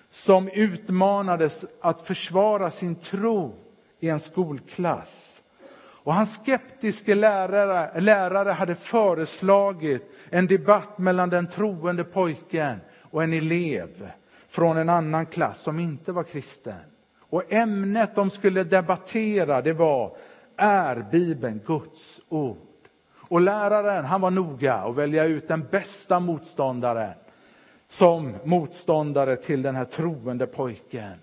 som 0.09 0.47
utmanades 0.47 1.65
att 1.81 2.01
försvara 2.01 2.71
sin 2.71 2.95
tro 2.95 3.55
i 3.99 4.09
en 4.09 4.19
skolklass. 4.19 5.38
Och 6.09 6.15
hans 6.15 6.35
skeptiske 6.35 7.15
lärare, 7.15 8.01
lärare 8.01 8.51
hade 8.51 8.75
föreslagit 8.75 10.11
en 10.29 10.47
debatt 10.47 10.97
mellan 10.97 11.29
den 11.29 11.47
troende 11.47 12.03
pojken 12.03 12.79
och 13.01 13.23
en 13.23 13.33
elev 13.33 14.11
från 14.47 14.77
en 14.77 14.89
annan 14.89 15.25
klass 15.25 15.59
som 15.59 15.79
inte 15.79 16.11
var 16.11 16.23
kristen. 16.23 16.79
Och 17.19 17.53
ämnet 17.53 18.15
de 18.15 18.29
skulle 18.29 18.63
debattera 18.63 19.61
det 19.61 19.73
var 19.73 20.17
är 20.57 21.05
Bibeln 21.11 21.61
Guds 21.65 22.21
ord? 22.29 22.87
Och 23.13 23.41
läraren 23.41 24.05
han 24.05 24.21
var 24.21 24.31
noga 24.31 24.73
att 24.73 24.95
välja 24.95 25.25
ut 25.25 25.47
den 25.47 25.67
bästa 25.71 26.19
motståndaren 26.19 27.13
som 27.87 28.35
motståndare 28.43 29.35
till 29.35 29.61
den 29.61 29.75
här 29.75 29.85
troende 29.85 30.47
pojken. 30.47 31.17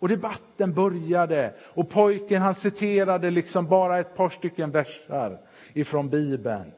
Och 0.00 0.08
debatten 0.08 0.74
började 0.74 1.54
och 1.60 1.90
pojken 1.90 2.42
han 2.42 2.54
citerade 2.54 3.30
liksom 3.30 3.66
bara 3.66 3.98
ett 3.98 4.16
par 4.16 4.28
stycken 4.28 4.70
versar 4.70 5.38
ifrån 5.72 6.08
Bibeln. 6.08 6.72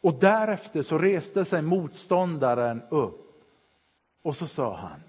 Och 0.00 0.14
därefter 0.14 0.82
så 0.82 0.98
reste 0.98 1.44
sig 1.44 1.62
motståndaren 1.62 2.82
upp 2.90 3.42
och 4.22 4.36
så 4.36 4.46
sa 4.46 4.76
han. 4.76 5.00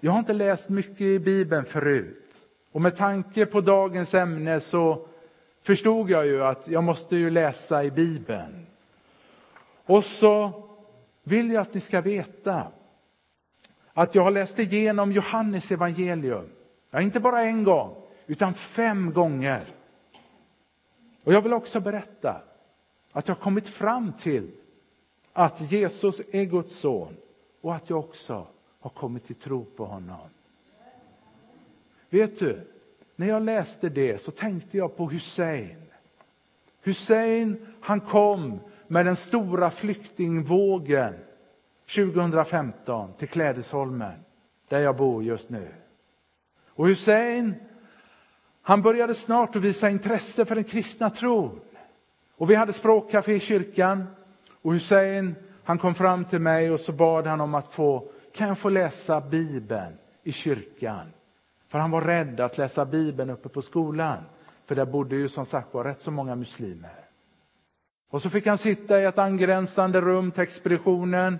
Jag 0.00 0.12
har 0.12 0.18
inte 0.18 0.32
läst 0.32 0.68
mycket 0.68 1.00
i 1.00 1.18
Bibeln 1.18 1.64
förut 1.64 2.34
och 2.72 2.80
med 2.80 2.96
tanke 2.96 3.46
på 3.46 3.60
dagens 3.60 4.14
ämne 4.14 4.60
så 4.60 5.06
förstod 5.62 6.10
jag 6.10 6.26
ju 6.26 6.44
att 6.44 6.68
jag 6.68 6.84
måste 6.84 7.16
ju 7.16 7.30
läsa 7.30 7.84
i 7.84 7.90
Bibeln. 7.90 8.66
Och 9.86 10.04
så 10.04 10.52
vill 11.22 11.50
jag 11.50 11.62
att 11.62 11.74
ni 11.74 11.80
ska 11.80 12.00
veta 12.00 12.66
att 14.00 14.14
jag 14.14 14.22
har 14.22 14.30
läst 14.30 14.58
igenom 14.58 15.12
Johannes 15.12 15.72
evangelium. 15.72 16.48
Ja, 16.90 17.00
inte 17.00 17.20
bara 17.20 17.42
en 17.42 17.64
gång, 17.64 17.94
utan 18.26 18.54
fem 18.54 19.12
gånger. 19.12 19.74
Och 21.24 21.32
jag 21.32 21.42
vill 21.42 21.52
också 21.52 21.80
berätta 21.80 22.42
att 23.12 23.28
jag 23.28 23.34
har 23.34 23.42
kommit 23.42 23.68
fram 23.68 24.12
till 24.12 24.50
att 25.32 25.72
Jesus 25.72 26.20
är 26.32 26.44
Guds 26.44 26.76
son 26.76 27.16
och 27.60 27.74
att 27.74 27.90
jag 27.90 27.98
också 27.98 28.46
har 28.80 28.90
kommit 28.90 29.26
till 29.26 29.34
tro 29.34 29.64
på 29.64 29.84
honom. 29.84 30.28
Vet 32.10 32.38
du, 32.38 32.60
när 33.16 33.28
jag 33.28 33.42
läste 33.42 33.88
det 33.88 34.22
så 34.22 34.30
tänkte 34.30 34.76
jag 34.76 34.96
på 34.96 35.10
Hussein. 35.10 35.82
Hussein, 36.82 37.74
han 37.80 38.00
kom 38.00 38.60
med 38.86 39.06
den 39.06 39.16
stora 39.16 39.70
flyktingvågen 39.70 41.14
2015 41.94 43.12
till 43.18 43.28
Klädesholmen, 43.28 44.24
där 44.68 44.80
jag 44.80 44.96
bor 44.96 45.24
just 45.24 45.50
nu. 45.50 45.68
Och 46.66 46.86
Hussein, 46.86 47.54
han 48.62 48.82
började 48.82 49.14
snart 49.14 49.56
att 49.56 49.62
visa 49.62 49.90
intresse 49.90 50.44
för 50.44 50.54
den 50.54 50.64
kristna 50.64 51.10
tron. 51.10 51.60
Och 52.36 52.50
vi 52.50 52.54
hade 52.54 52.72
språkcafé 52.72 53.34
i 53.34 53.40
kyrkan 53.40 54.06
och 54.62 54.72
Hussein, 54.72 55.34
han 55.64 55.78
kom 55.78 55.94
fram 55.94 56.24
till 56.24 56.40
mig 56.40 56.70
och 56.70 56.80
så 56.80 56.92
bad 56.92 57.26
han 57.26 57.40
om 57.40 57.54
att 57.54 57.72
få, 57.72 58.10
kan 58.34 58.48
jag 58.48 58.58
få 58.58 58.68
läsa 58.68 59.20
Bibeln 59.20 59.92
i 60.22 60.32
kyrkan? 60.32 61.06
För 61.68 61.78
han 61.78 61.90
var 61.90 62.02
rädd 62.02 62.40
att 62.40 62.58
läsa 62.58 62.84
Bibeln 62.84 63.30
uppe 63.30 63.48
på 63.48 63.62
skolan. 63.62 64.18
För 64.66 64.74
där 64.74 64.84
bodde 64.84 65.16
ju 65.16 65.28
som 65.28 65.46
sagt 65.46 65.74
var 65.74 65.84
rätt 65.84 66.00
så 66.00 66.10
många 66.10 66.34
muslimer. 66.36 67.04
Och 68.10 68.22
så 68.22 68.30
fick 68.30 68.46
han 68.46 68.58
sitta 68.58 69.00
i 69.00 69.04
ett 69.04 69.18
angränsande 69.18 70.00
rum 70.00 70.30
till 70.30 70.42
expeditionen. 70.42 71.38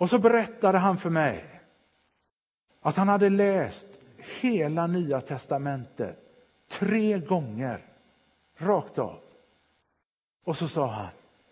Och 0.00 0.10
så 0.10 0.18
berättade 0.18 0.78
han 0.78 0.98
för 0.98 1.10
mig 1.10 1.60
att 2.80 2.96
han 2.96 3.08
hade 3.08 3.28
läst 3.28 3.86
hela 4.40 4.86
Nya 4.86 5.20
testamentet 5.20 6.18
tre 6.68 7.18
gånger, 7.18 7.84
rakt 8.56 8.98
av. 8.98 9.18
Och 10.44 10.56
så 10.56 10.68
sa 10.68 10.86
han, 10.86 11.08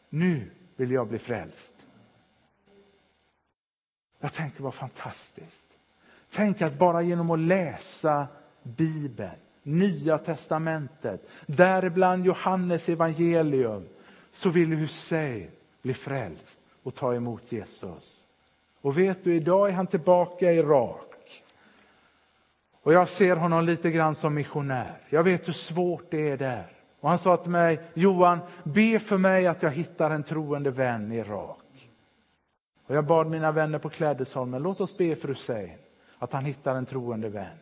nu 0.09 0.51
vill 0.77 0.91
jag 0.91 1.09
bli 1.09 1.19
frälst. 1.19 1.87
Jag 4.21 4.33
tänker 4.33 4.63
vad 4.63 4.75
fantastiskt. 4.75 5.67
Tänk 6.31 6.63
att 6.63 6.79
bara 6.79 7.03
genom 7.03 7.31
att 7.31 7.39
läsa 7.39 8.27
Bibeln, 8.63 9.37
Nya 9.63 10.19
testamentet, 10.19 11.29
däribland 11.47 12.27
Johannes 12.27 12.89
evangelium, 12.89 13.89
så 14.33 14.51
vill 14.51 14.69
Hussein 14.69 15.51
bli 15.83 15.95
frälst 15.95 16.63
och 16.83 16.95
ta 16.95 17.15
emot 17.15 17.53
Jesus. 17.53 18.25
Och 18.81 18.99
vet 18.99 19.25
du, 19.25 19.35
idag 19.35 19.69
är 19.69 19.73
han 19.73 19.87
tillbaka 19.87 20.53
i 20.53 20.57
Irak. 20.57 21.43
Och 22.83 22.93
jag 22.93 23.09
ser 23.09 23.37
honom 23.37 23.65
lite 23.65 23.91
grann 23.91 24.15
som 24.15 24.35
missionär. 24.35 25.01
Jag 25.09 25.23
vet 25.23 25.49
hur 25.49 25.53
svårt 25.53 26.11
det 26.11 26.29
är 26.29 26.37
där. 26.37 26.67
Och 27.01 27.09
han 27.09 27.19
sa 27.19 27.37
till 27.37 27.51
mig, 27.51 27.81
Johan, 27.95 28.39
be 28.65 28.99
för 28.99 29.19
mig 29.19 29.47
att 29.47 29.63
jag 29.63 29.71
hittar 29.71 30.11
en 30.11 30.23
troende 30.23 30.71
vän 30.71 31.13
i 31.13 31.17
Irak. 31.17 31.91
Och 32.87 32.95
jag 32.95 33.05
bad 33.05 33.27
mina 33.27 33.53
vänner 33.53 33.79
på 33.79 33.89
Klädesholmen, 33.89 34.63
låt 34.63 34.81
oss 34.81 34.97
be 34.97 35.17
för 35.17 35.29
Hussein 35.29 35.79
att 36.19 36.33
han 36.33 36.45
hittar 36.45 36.75
en 36.75 36.87
troende 36.87 37.29
vän. 37.29 37.57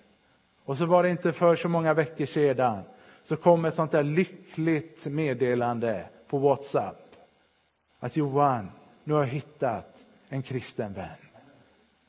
Och 0.65 0.79
så 0.79 0.87
var 0.87 1.03
det 1.03 1.11
inte 1.11 1.33
för 1.33 1.57
så 1.57 1.69
många 1.69 1.95
veckor 1.95 2.27
sedan 2.27 2.83
så 3.23 3.37
kom 3.37 3.65
ett 3.65 3.75
sånt 3.75 3.93
där 3.93 4.03
lyckligt 4.03 5.07
meddelande 5.07 6.07
på 6.29 6.39
Whatsapp. 6.39 7.17
Att 7.99 8.17
Johan, 8.17 8.71
nu 9.05 9.15
har 9.15 9.21
jag 9.21 9.29
hittat 9.29 9.96
en 10.29 10.43
kristen 10.43 10.93
vän. 10.93 11.09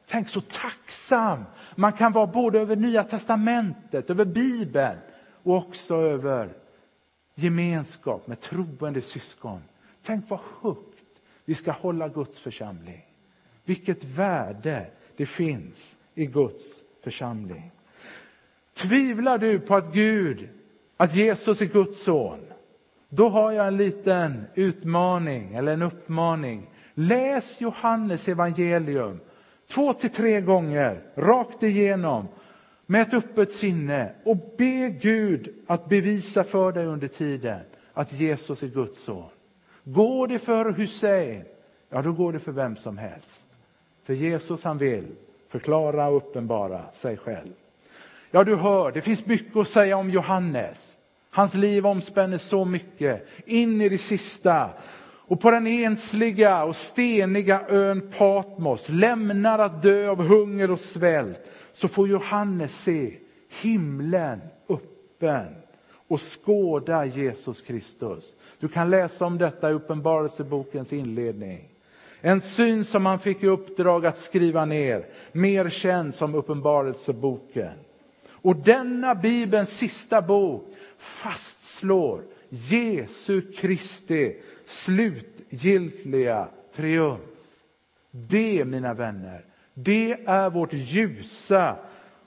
Tänk 0.05 0.29
så 0.29 0.41
tacksam 0.41 1.43
man 1.75 1.93
kan 1.93 2.11
vara 2.11 2.27
både 2.27 2.59
över 2.59 2.75
Nya 2.75 3.03
testamentet, 3.03 4.09
över 4.09 4.25
Bibeln 4.25 4.97
och 5.43 5.55
också 5.55 5.95
över 5.95 6.49
gemenskap 7.35 8.27
med 8.27 8.39
troende 8.39 9.01
syskon. 9.01 9.61
Tänk 10.03 10.29
vad 10.29 10.39
högt 10.61 11.21
vi 11.45 11.55
ska 11.55 11.71
hålla 11.71 12.07
Guds 12.07 12.39
församling. 12.39 13.05
Vilket 13.65 14.03
värde 14.03 14.85
det 15.17 15.25
finns 15.25 15.97
i 16.15 16.25
Guds 16.25 16.83
församling. 17.03 17.71
Tvivlar 18.73 19.37
du 19.37 19.59
på 19.59 19.75
att 19.75 19.93
Gud, 19.93 20.49
att 20.97 21.15
Jesus 21.15 21.61
är 21.61 21.65
Guds 21.65 22.03
son? 22.03 22.39
Då 23.09 23.29
har 23.29 23.51
jag 23.51 23.67
en 23.67 23.77
liten 23.77 24.45
utmaning 24.55 25.53
eller 25.53 25.73
en 25.73 25.81
uppmaning. 25.81 26.69
Läs 26.99 27.61
Johannes 27.61 28.27
evangelium 28.27 29.19
två 29.67 29.93
till 29.93 30.09
tre 30.09 30.41
gånger 30.41 31.01
rakt 31.15 31.63
igenom 31.63 32.27
med 32.85 33.01
ett 33.01 33.13
öppet 33.13 33.51
sinne 33.51 34.11
och 34.23 34.37
be 34.57 34.89
Gud 35.01 35.53
att 35.67 35.89
bevisa 35.89 36.43
för 36.43 36.71
dig 36.71 36.85
under 36.85 37.07
tiden 37.07 37.59
att 37.93 38.13
Jesus 38.13 38.63
är 38.63 38.67
Guds 38.67 39.03
son. 39.03 39.29
Går 39.83 40.27
det 40.27 40.39
för 40.39 40.71
Hussein, 40.71 41.43
ja 41.89 42.01
då 42.01 42.11
går 42.11 42.33
det 42.33 42.39
för 42.39 42.51
vem 42.51 42.75
som 42.75 42.97
helst. 42.97 43.51
För 44.03 44.13
Jesus 44.13 44.63
han 44.63 44.77
vill 44.77 45.05
förklara 45.49 46.07
och 46.07 46.17
uppenbara 46.17 46.91
sig 46.91 47.17
själv. 47.17 47.53
Ja, 48.31 48.43
du 48.43 48.55
hör, 48.55 48.91
det 48.91 49.01
finns 49.01 49.25
mycket 49.25 49.57
att 49.57 49.69
säga 49.69 49.97
om 49.97 50.09
Johannes. 50.09 50.97
Hans 51.29 51.53
liv 51.53 51.85
omspänner 51.85 52.37
så 52.37 52.65
mycket, 52.65 53.27
in 53.45 53.81
i 53.81 53.89
det 53.89 53.97
sista. 53.97 54.69
Och 55.27 55.39
på 55.39 55.51
den 55.51 55.67
ensliga 55.67 56.63
och 56.63 56.75
steniga 56.75 57.61
ön 57.67 58.11
Patmos, 58.17 58.89
lämnar 58.89 59.59
att 59.59 59.81
dö 59.81 60.09
av 60.09 60.23
hunger 60.23 60.71
och 60.71 60.79
svält, 60.79 61.51
så 61.73 61.87
får 61.87 62.07
Johannes 62.07 62.83
se 62.83 63.13
himlen 63.61 64.39
öppen 64.69 65.47
och 66.07 66.21
skåda 66.21 67.05
Jesus 67.05 67.61
Kristus. 67.61 68.37
Du 68.59 68.67
kan 68.67 68.89
läsa 68.89 69.25
om 69.25 69.37
detta 69.37 69.69
i 69.69 69.73
Uppenbarelsebokens 69.73 70.93
inledning. 70.93 71.69
En 72.21 72.41
syn 72.41 72.85
som 72.85 73.05
han 73.05 73.19
fick 73.19 73.43
i 73.43 73.47
uppdrag 73.47 74.05
att 74.05 74.17
skriva 74.17 74.65
ner, 74.65 75.05
mer 75.31 75.69
känd 75.69 76.13
som 76.13 76.35
Uppenbarelseboken. 76.35 77.73
Och 78.29 78.55
denna 78.55 79.15
Bibelns 79.15 79.77
sista 79.77 80.21
bok 80.21 80.73
fastslår 80.97 82.21
Jesu 82.49 83.41
Kristi 83.41 84.35
slutgiltiga 84.67 86.47
triumf. 86.75 87.21
Det, 88.11 88.65
mina 88.65 88.93
vänner, 88.93 89.45
det 89.73 90.11
är 90.25 90.49
vårt 90.49 90.73
ljusa 90.73 91.75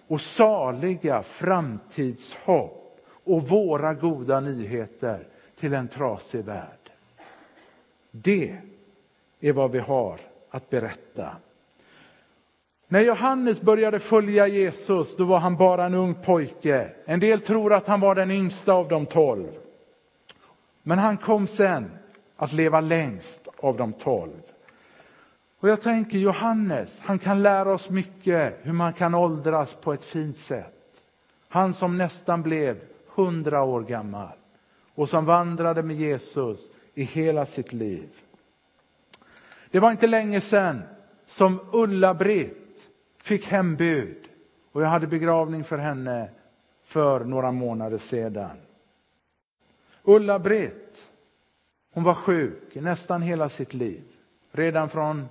och 0.06 0.20
saliga 0.20 1.22
framtidshopp 1.22 3.00
och 3.24 3.48
våra 3.48 3.94
goda 3.94 4.40
nyheter 4.40 5.26
till 5.60 5.74
en 5.74 5.88
trasig 5.88 6.44
värld. 6.44 6.90
Det 8.10 8.56
är 9.40 9.52
vad 9.52 9.70
vi 9.70 9.78
har 9.78 10.18
att 10.50 10.70
berätta. 10.70 11.36
När 12.88 13.00
Johannes 13.00 13.60
började 13.60 14.00
följa 14.00 14.46
Jesus 14.46 15.16
då 15.16 15.24
var 15.24 15.38
han 15.38 15.56
bara 15.56 15.84
en 15.84 15.94
ung 15.94 16.14
pojke. 16.14 16.90
En 17.04 17.20
del 17.20 17.40
tror 17.40 17.72
att 17.72 17.86
han 17.86 18.00
var 18.00 18.14
den 18.14 18.30
yngsta 18.30 18.72
av 18.72 18.88
de 18.88 19.06
tolv. 19.06 19.48
Men 20.82 20.98
han 20.98 21.16
kom 21.16 21.46
sen 21.46 21.90
att 22.40 22.52
leva 22.52 22.80
längst 22.80 23.48
av 23.56 23.76
de 23.76 23.92
tolv. 23.92 24.42
Och 25.60 25.68
jag 25.68 25.80
tänker 25.80 26.18
Johannes, 26.18 27.00
han 27.00 27.18
kan 27.18 27.42
lära 27.42 27.74
oss 27.74 27.90
mycket 27.90 28.54
hur 28.62 28.72
man 28.72 28.92
kan 28.92 29.14
åldras 29.14 29.74
på 29.74 29.92
ett 29.92 30.04
fint 30.04 30.36
sätt. 30.36 31.02
Han 31.48 31.72
som 31.72 31.98
nästan 31.98 32.42
blev 32.42 32.80
hundra 33.06 33.62
år 33.62 33.82
gammal 33.82 34.36
och 34.94 35.08
som 35.08 35.24
vandrade 35.24 35.82
med 35.82 35.96
Jesus 35.96 36.70
i 36.94 37.02
hela 37.02 37.46
sitt 37.46 37.72
liv. 37.72 38.08
Det 39.70 39.80
var 39.80 39.90
inte 39.90 40.06
länge 40.06 40.40
sedan 40.40 40.82
som 41.26 41.60
Ulla-Britt 41.72 42.88
fick 43.22 43.46
hembud 43.46 44.28
och 44.72 44.82
jag 44.82 44.88
hade 44.88 45.06
begravning 45.06 45.64
för 45.64 45.78
henne 45.78 46.28
för 46.84 47.24
några 47.24 47.52
månader 47.52 47.98
sedan. 47.98 48.56
Ulla-Britt, 50.02 51.09
hon 51.92 52.04
var 52.04 52.14
sjuk 52.14 52.74
nästan 52.74 53.22
hela 53.22 53.48
sitt 53.48 53.74
liv. 53.74 54.02
Redan 54.52 54.88
från 54.88 55.28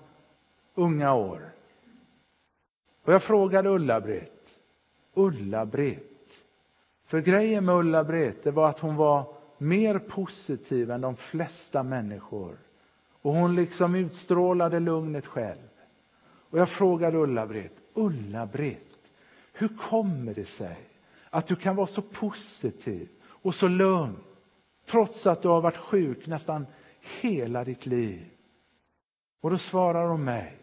unga 0.76 1.14
år. 1.14 1.52
Och 3.04 3.14
jag 3.14 3.24
frågade 3.24 3.70
Ulla-Britt, 3.70 4.58
Ulla-Britt, 5.14 6.40
för 7.06 7.20
grejen 7.20 7.66
med 7.66 7.76
Ulla-Britt 7.76 8.46
var 8.46 8.70
att 8.70 8.80
hon 8.80 8.96
var 8.96 9.34
mer 9.58 10.00
positiv 10.00 10.92
än 10.92 11.02
de 11.02 11.16
flesta 11.16 11.84
människor. 11.84 12.58
Och 13.22 13.34
hon 13.34 13.56
liksom 13.56 13.96
utstrålade 13.96 14.80
lugnet 14.80 15.26
själv. 15.26 15.70
Och 16.22 16.60
jag 16.60 16.70
frågade 16.70 17.18
Ulla-Britt, 17.18 17.78
Ulla-Britt, 17.94 19.12
hur 19.54 19.68
kommer 19.68 20.34
det 20.34 20.46
sig 20.46 20.78
att 21.30 21.48
du 21.48 21.56
kan 21.56 21.76
vara 21.76 21.88
så 21.88 22.02
positiv 22.02 23.10
och 23.24 23.56
så 23.56 23.68
lugn 23.68 24.16
trots 24.92 25.28
att 25.28 25.42
du 25.42 25.48
har 25.48 25.62
varit 25.62 25.78
sjuk 25.78 26.28
nästan 26.28 26.66
hela 27.22 27.64
ditt 27.64 27.86
liv? 27.86 28.30
Och 29.42 29.50
då 29.50 29.58
svarar 29.58 30.08
hon 30.08 30.24
mig, 30.24 30.58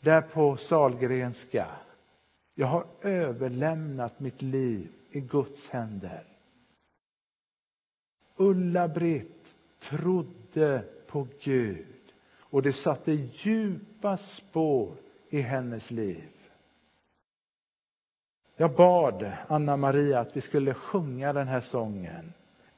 där 0.00 0.20
på 0.20 0.56
Salgrenska, 0.56 1.66
jag 2.54 2.66
har 2.66 2.86
överlämnat 3.00 4.20
mitt 4.20 4.42
liv 4.42 4.88
i 5.10 5.20
Guds 5.20 5.70
händer. 5.70 6.24
Ulla-Britt 8.36 9.54
trodde 9.78 10.84
på 11.06 11.26
Gud 11.40 11.86
och 12.38 12.62
det 12.62 12.72
satte 12.72 13.12
djupa 13.12 14.16
spår 14.16 14.94
i 15.28 15.40
hennes 15.40 15.90
liv. 15.90 16.28
Jag 18.56 18.74
bad 18.74 19.32
Anna-Maria 19.48 20.20
att 20.20 20.36
vi 20.36 20.40
skulle 20.40 20.74
sjunga 20.74 21.32
den 21.32 21.48
här 21.48 21.60
sången 21.60 22.32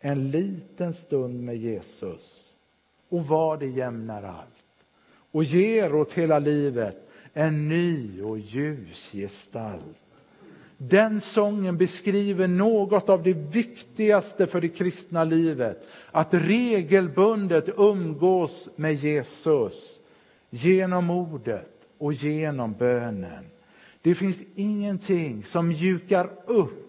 en 0.06 0.30
liten 0.30 0.92
stund 0.92 1.42
med 1.42 1.56
Jesus 1.56 2.54
och 3.08 3.26
vad 3.26 3.60
det 3.60 3.66
jämnar 3.66 4.22
allt 4.22 4.86
och 5.32 5.44
ger 5.44 5.94
åt 5.94 6.12
hela 6.12 6.38
livet 6.38 7.08
en 7.32 7.68
ny 7.68 8.22
och 8.22 8.38
ljus 8.38 9.10
gestalt. 9.12 9.96
Den 10.76 11.20
sången 11.20 11.76
beskriver 11.76 12.48
något 12.48 13.08
av 13.08 13.22
det 13.22 13.32
viktigaste 13.32 14.46
för 14.46 14.60
det 14.60 14.68
kristna 14.68 15.24
livet. 15.24 15.86
Att 16.10 16.34
regelbundet 16.34 17.68
umgås 17.76 18.68
med 18.76 18.94
Jesus 18.94 20.00
genom 20.50 21.10
ordet 21.10 21.88
och 21.98 22.12
genom 22.12 22.72
bönen. 22.72 23.44
Det 24.02 24.14
finns 24.14 24.38
ingenting 24.54 25.44
som 25.44 25.68
mjukar 25.68 26.30
upp 26.46 26.83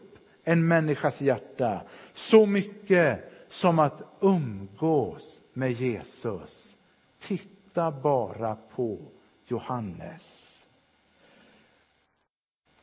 en 0.45 0.67
människas 0.67 1.21
hjärta 1.21 1.81
så 2.13 2.45
mycket 2.45 3.31
som 3.49 3.79
att 3.79 4.01
umgås 4.19 5.41
med 5.53 5.71
Jesus. 5.71 6.75
Titta 7.19 7.91
bara 7.91 8.57
på 8.75 8.99
Johannes. 9.47 10.51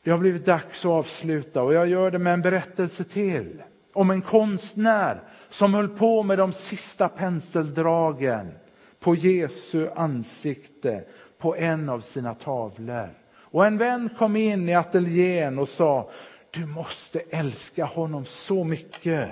Det 0.03 0.11
har 0.11 0.17
blivit 0.17 0.45
dags 0.45 0.85
att 0.85 0.91
avsluta 0.91 1.63
och 1.63 1.73
jag 1.73 1.87
gör 1.87 2.11
det 2.11 2.19
med 2.19 2.33
en 2.33 2.41
berättelse 2.41 3.03
till 3.03 3.63
om 3.93 4.09
en 4.09 4.21
konstnär 4.21 5.23
som 5.49 5.73
höll 5.73 5.89
på 5.89 6.23
med 6.23 6.37
de 6.37 6.53
sista 6.53 7.09
penseldragen 7.09 8.51
på 8.99 9.15
Jesu 9.15 9.89
ansikte 9.95 11.03
på 11.37 11.55
en 11.55 11.89
av 11.89 12.01
sina 12.01 12.33
tavlor. 12.33 13.09
Och 13.35 13.65
en 13.65 13.77
vän 13.77 14.09
kom 14.17 14.35
in 14.35 14.69
i 14.69 14.75
ateljén 14.75 15.59
och 15.59 15.69
sa, 15.69 16.09
du 16.53 16.65
måste 16.65 17.19
älska 17.19 17.85
honom 17.85 18.25
så 18.25 18.63
mycket 18.63 19.29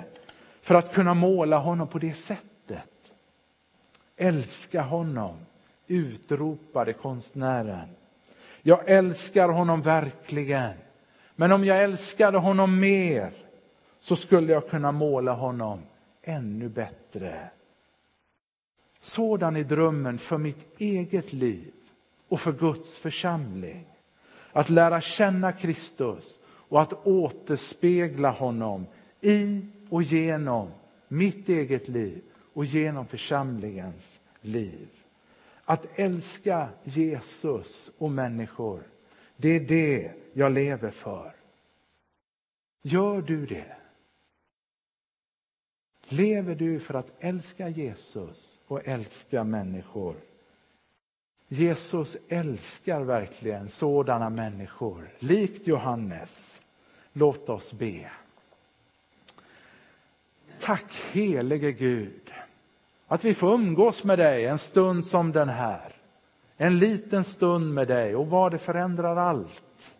för 0.62 0.74
att 0.74 0.94
kunna 0.94 1.14
måla 1.14 1.58
honom 1.58 1.88
på 1.88 1.98
det 1.98 2.14
sättet. 2.14 3.12
Älska 4.16 4.82
honom, 4.82 5.36
utropade 5.86 6.92
konstnären. 6.92 7.88
Jag 8.62 8.88
älskar 8.90 9.48
honom 9.48 9.82
verkligen. 9.82 10.72
Men 11.36 11.52
om 11.52 11.64
jag 11.64 11.82
älskade 11.82 12.38
honom 12.38 12.80
mer 12.80 13.32
så 14.00 14.16
skulle 14.16 14.52
jag 14.52 14.68
kunna 14.68 14.92
måla 14.92 15.32
honom 15.32 15.82
ännu 16.22 16.68
bättre. 16.68 17.50
Sådan 19.00 19.56
är 19.56 19.64
drömmen 19.64 20.18
för 20.18 20.38
mitt 20.38 20.80
eget 20.80 21.32
liv 21.32 21.72
och 22.28 22.40
för 22.40 22.52
Guds 22.52 22.98
församling. 22.98 23.86
Att 24.52 24.70
lära 24.70 25.00
känna 25.00 25.52
Kristus 25.52 26.40
och 26.72 26.80
att 26.80 27.06
återspegla 27.06 28.30
honom 28.30 28.86
i 29.20 29.60
och 29.88 30.02
genom 30.02 30.70
mitt 31.08 31.48
eget 31.48 31.88
liv 31.88 32.22
och 32.52 32.64
genom 32.64 33.06
församlingens 33.06 34.20
liv. 34.40 34.88
Att 35.64 35.98
älska 35.98 36.68
Jesus 36.84 37.92
och 37.98 38.10
människor, 38.10 38.82
det 39.36 39.48
är 39.48 39.60
det 39.60 40.12
jag 40.32 40.52
lever 40.52 40.90
för. 40.90 41.34
Gör 42.82 43.22
du 43.22 43.46
det? 43.46 43.76
Lever 46.08 46.54
du 46.54 46.80
för 46.80 46.94
att 46.94 47.12
älska 47.18 47.68
Jesus 47.68 48.60
och 48.66 48.88
älska 48.88 49.44
människor? 49.44 50.16
Jesus 51.52 52.16
älskar 52.28 53.00
verkligen 53.00 53.68
sådana 53.68 54.30
människor, 54.30 55.08
likt 55.18 55.66
Johannes. 55.66 56.62
Låt 57.12 57.48
oss 57.48 57.72
be. 57.72 58.10
Tack 60.60 60.94
helige 61.12 61.72
Gud 61.72 62.32
att 63.06 63.24
vi 63.24 63.34
får 63.34 63.54
umgås 63.54 64.04
med 64.04 64.18
dig 64.18 64.46
en 64.46 64.58
stund 64.58 65.04
som 65.04 65.32
den 65.32 65.48
här. 65.48 65.94
En 66.56 66.78
liten 66.78 67.24
stund 67.24 67.74
med 67.74 67.88
dig 67.88 68.16
och 68.16 68.26
vad 68.26 68.52
det 68.52 68.58
förändrar 68.58 69.16
allt. 69.16 69.96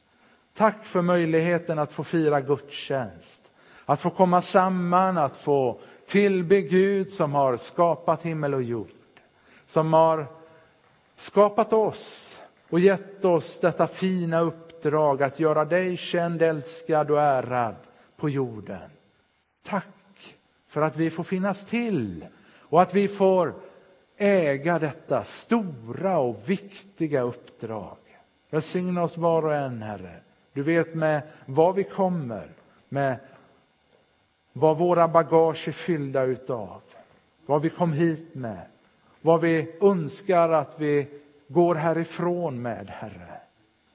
Tack 0.54 0.86
för 0.86 1.02
möjligheten 1.02 1.78
att 1.78 1.92
få 1.92 2.04
fira 2.04 2.40
gudstjänst. 2.40 3.50
Att 3.84 4.00
få 4.00 4.10
komma 4.10 4.42
samman, 4.42 5.18
att 5.18 5.36
få 5.36 5.80
tillbe 6.06 6.60
Gud 6.60 7.08
som 7.08 7.34
har 7.34 7.56
skapat 7.56 8.22
himmel 8.22 8.54
och 8.54 8.62
jord. 8.62 8.88
Som 9.66 9.92
har 9.92 10.41
skapat 11.22 11.72
oss 11.72 12.40
och 12.70 12.80
gett 12.80 13.24
oss 13.24 13.60
detta 13.60 13.86
fina 13.86 14.40
uppdrag 14.40 15.22
att 15.22 15.40
göra 15.40 15.64
dig 15.64 15.96
känd, 15.96 16.42
älskad 16.42 17.10
och 17.10 17.20
ärad 17.20 17.74
på 18.16 18.28
jorden. 18.28 18.90
Tack 19.62 20.36
för 20.68 20.82
att 20.82 20.96
vi 20.96 21.10
får 21.10 21.24
finnas 21.24 21.66
till 21.66 22.26
och 22.58 22.82
att 22.82 22.94
vi 22.94 23.08
får 23.08 23.54
äga 24.16 24.78
detta 24.78 25.24
stora 25.24 26.18
och 26.18 26.42
viktiga 26.46 27.22
uppdrag. 27.22 27.96
Välsigna 28.50 29.02
oss 29.02 29.16
var 29.16 29.44
och 29.44 29.54
en, 29.54 29.82
Herre. 29.82 30.16
Du 30.52 30.62
vet 30.62 30.94
med 30.94 31.22
vad 31.46 31.74
vi 31.74 31.84
kommer, 31.84 32.48
med 32.88 33.16
vad 34.52 34.78
våra 34.78 35.08
bagage 35.08 35.68
är 35.68 35.72
fyllda 35.72 36.22
utav, 36.22 36.80
vad 37.46 37.62
vi 37.62 37.70
kom 37.70 37.92
hit 37.92 38.34
med, 38.34 38.66
vad 39.22 39.40
vi 39.40 39.76
önskar 39.80 40.48
att 40.48 40.80
vi 40.80 41.06
går 41.48 41.74
härifrån 41.74 42.62
med, 42.62 42.90
Herre. 42.90 43.40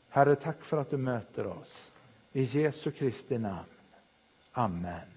Herre, 0.09 0.35
tack 0.35 0.63
för 0.63 0.77
att 0.77 0.89
du 0.89 0.97
möter 0.97 1.47
oss. 1.47 1.93
I 2.33 2.43
Jesu 2.43 2.91
Kristi 2.91 3.37
namn. 3.37 3.65
Amen. 4.51 5.16